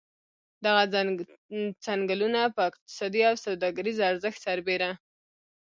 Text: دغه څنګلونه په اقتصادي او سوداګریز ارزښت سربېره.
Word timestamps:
دغه 0.65 0.83
څنګلونه 1.85 2.41
په 2.55 2.61
اقتصادي 2.69 3.21
او 3.29 3.35
سوداګریز 3.45 3.97
ارزښت 4.09 4.39
سربېره. 4.47 4.91